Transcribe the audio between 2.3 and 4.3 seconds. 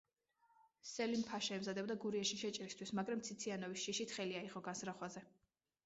შეჭრისთვის, მაგრამ ციციანოვის შიშით